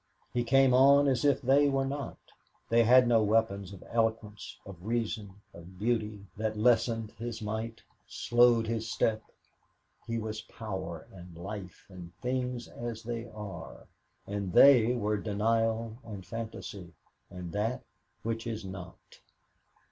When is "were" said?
1.69-1.85, 14.95-15.17